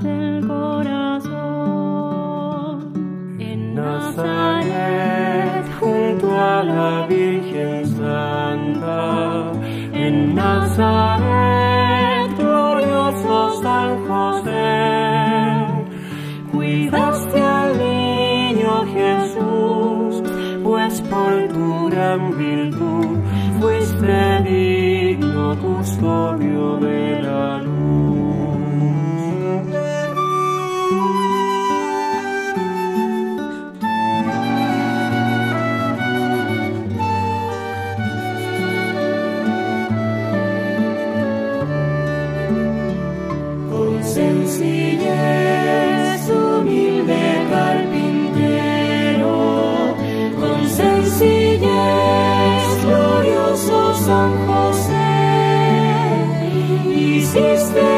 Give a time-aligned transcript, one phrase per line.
[0.00, 1.42] del corazón.
[3.38, 9.52] En Nazaret, junto a la Virgen Santa,
[9.92, 15.66] en Nazaret, glorioso San José,
[16.50, 20.22] cuidaste al niño Jesús,
[20.62, 23.01] pues por tu gran virtud
[57.42, 57.91] Please.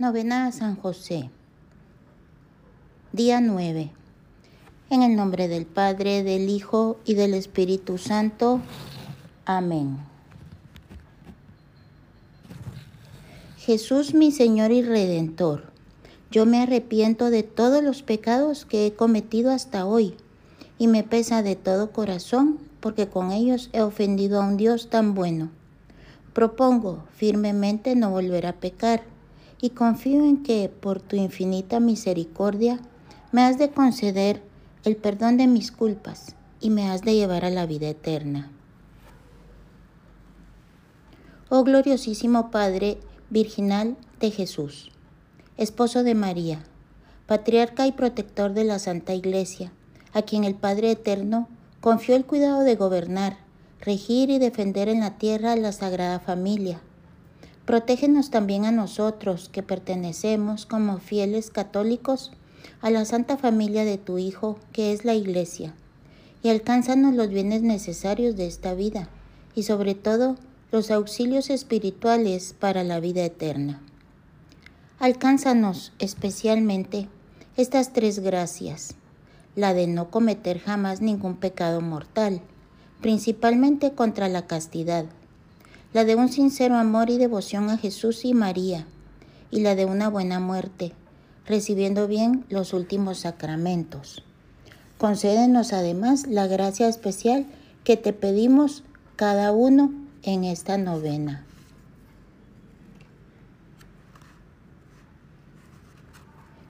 [0.00, 1.28] Novena a San José.
[3.12, 3.90] Día 9.
[4.88, 8.62] En el nombre del Padre, del Hijo y del Espíritu Santo.
[9.44, 9.98] Amén.
[13.58, 15.64] Jesús mi Señor y Redentor,
[16.30, 20.14] yo me arrepiento de todos los pecados que he cometido hasta hoy
[20.78, 25.12] y me pesa de todo corazón porque con ellos he ofendido a un Dios tan
[25.12, 25.50] bueno.
[26.32, 29.02] Propongo firmemente no volver a pecar
[29.60, 32.80] y confío en que por tu infinita misericordia
[33.32, 34.42] me has de conceder
[34.84, 38.50] el perdón de mis culpas y me has de llevar a la vida eterna.
[41.48, 44.90] Oh gloriosísimo Padre Virginal de Jesús,
[45.56, 46.62] esposo de María,
[47.26, 49.72] patriarca y protector de la Santa Iglesia,
[50.12, 51.48] a quien el Padre Eterno
[51.80, 53.38] confió el cuidado de gobernar,
[53.80, 56.80] regir y defender en la tierra la Sagrada Familia
[57.70, 62.32] Protégenos también a nosotros que pertenecemos como fieles católicos
[62.80, 65.72] a la Santa Familia de tu Hijo, que es la Iglesia,
[66.42, 69.08] y alcánzanos los bienes necesarios de esta vida,
[69.54, 70.34] y sobre todo
[70.72, 73.80] los auxilios espirituales para la vida eterna.
[74.98, 77.06] Alcánzanos especialmente
[77.56, 78.96] estas tres gracias,
[79.54, 82.40] la de no cometer jamás ningún pecado mortal,
[83.00, 85.04] principalmente contra la castidad,
[85.92, 88.86] la de un sincero amor y devoción a Jesús y María,
[89.50, 90.92] y la de una buena muerte,
[91.46, 94.22] recibiendo bien los últimos sacramentos.
[94.98, 97.46] Concédenos además la gracia especial
[97.82, 98.84] que te pedimos
[99.16, 99.92] cada uno
[100.22, 101.44] en esta novena.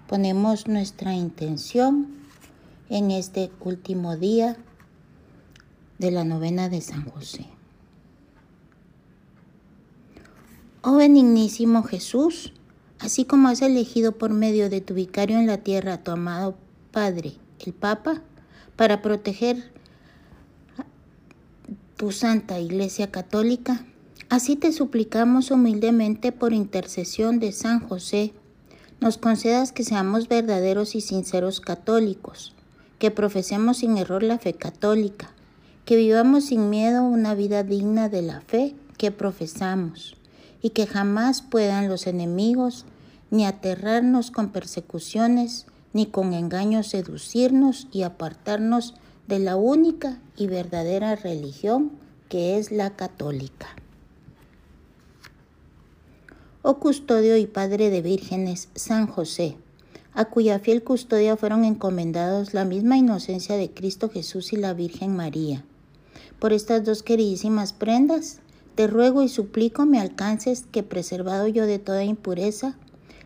[0.06, 2.08] Ponemos nuestra intención
[2.88, 4.56] en este último día
[5.98, 7.46] de la novena de San José.
[10.82, 12.54] Oh benignísimo Jesús,
[13.00, 16.54] así como has elegido por medio de tu vicario en la tierra a tu amado
[16.90, 18.22] Padre, el Papa,
[18.76, 19.74] para proteger
[21.98, 23.84] tu Santa Iglesia Católica,
[24.30, 28.32] así te suplicamos humildemente por intercesión de San José,
[29.00, 32.54] nos concedas que seamos verdaderos y sinceros católicos,
[32.98, 35.30] que profesemos sin error la fe católica,
[35.84, 40.16] que vivamos sin miedo una vida digna de la fe que profesamos
[40.62, 42.84] y que jamás puedan los enemigos
[43.30, 48.94] ni aterrarnos con persecuciones, ni con engaños seducirnos y apartarnos
[49.26, 51.92] de la única y verdadera religión
[52.28, 53.68] que es la católica.
[56.62, 59.56] Oh custodio y padre de vírgenes, San José,
[60.12, 65.16] a cuya fiel custodia fueron encomendados la misma inocencia de Cristo Jesús y la Virgen
[65.16, 65.64] María.
[66.38, 68.40] Por estas dos queridísimas prendas,
[68.80, 72.78] te ruego y suplico me alcances que, preservado yo de toda impureza,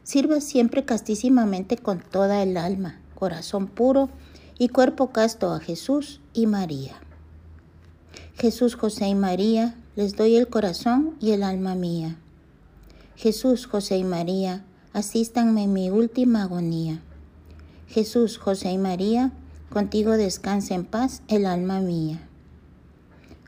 [0.03, 4.09] sirva siempre castísimamente con toda el alma, corazón puro
[4.59, 6.97] y cuerpo casto a Jesús y María.
[8.37, 12.17] Jesús, José y María, les doy el corazón y el alma mía.
[13.15, 17.01] Jesús, José y María, asístanme en mi última agonía.
[17.87, 19.31] Jesús, José y María,
[19.71, 22.24] contigo descansa en paz el alma mía.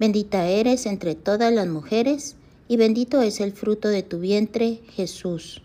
[0.00, 2.34] Bendita eres entre todas las mujeres,
[2.68, 5.60] y bendito es el fruto de tu vientre, Jesús.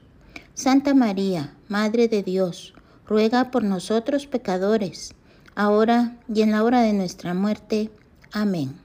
[0.53, 2.73] Santa María, Madre de Dios,
[3.07, 5.13] ruega por nosotros pecadores,
[5.55, 7.91] ahora y en la hora de nuestra muerte.
[8.33, 8.75] Amén.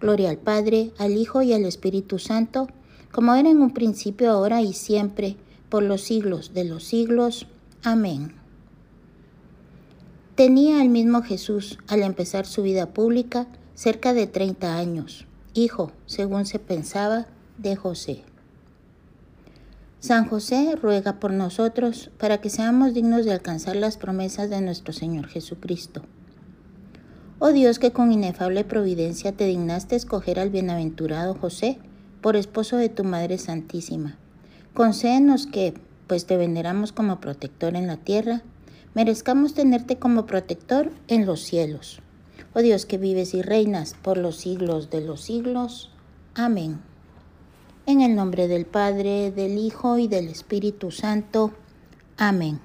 [0.00, 2.66] Gloria al Padre, al Hijo y al Espíritu Santo,
[3.12, 5.36] como era en un principio, ahora y siempre,
[5.68, 7.46] por los siglos de los siglos.
[7.84, 8.32] Amén.
[10.34, 13.46] Tenía el mismo Jesús, al empezar su vida pública,
[13.80, 18.24] cerca de 30 años, hijo, según se pensaba, de José.
[20.00, 24.92] San José ruega por nosotros para que seamos dignos de alcanzar las promesas de nuestro
[24.92, 26.02] Señor Jesucristo.
[27.38, 31.78] Oh Dios que con inefable providencia te dignaste escoger al bienaventurado José
[32.20, 34.18] por esposo de tu Madre Santísima.
[34.74, 35.72] Concédenos que,
[36.06, 38.42] pues te veneramos como protector en la tierra,
[38.92, 42.02] merezcamos tenerte como protector en los cielos
[42.54, 45.90] oh Dios que vives y reinas por los siglos de los siglos.
[46.34, 46.80] Amén.
[47.86, 51.52] En el nombre del Padre, del Hijo y del Espíritu Santo.
[52.16, 52.60] Amén.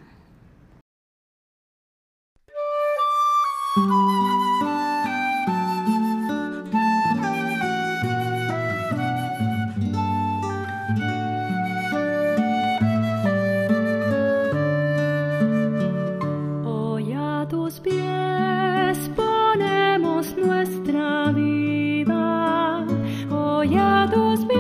[23.65, 24.54] apoyados.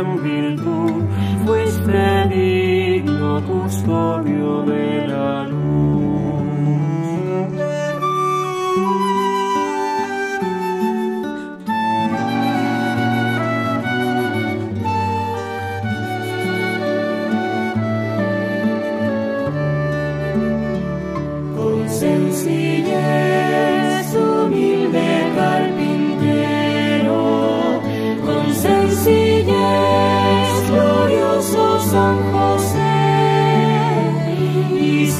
[0.00, 0.16] San
[4.24, 4.89] José,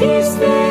[0.01, 0.70] ceaseless.